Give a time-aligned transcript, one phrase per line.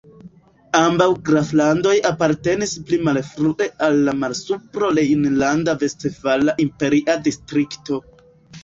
[0.77, 8.03] Ambaŭ graflandoj apartenis pli malfrue al la Malsupro-Rejnlanda-Vestfala Imperia Distrikto.